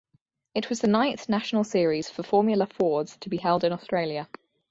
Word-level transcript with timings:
It 0.55 0.67
was 0.67 0.79
the 0.81 0.87
ninth 0.87 1.29
national 1.29 1.63
series 1.63 2.09
for 2.09 2.23
Formula 2.23 2.65
Fords 2.65 3.17
to 3.17 3.29
be 3.29 3.37
held 3.37 3.63
in 3.63 3.71
Australia. 3.71 4.27